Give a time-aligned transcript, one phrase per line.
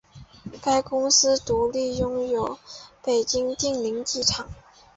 [0.63, 2.57] 该公司独立拥有
[3.03, 4.49] 北京定陵机场。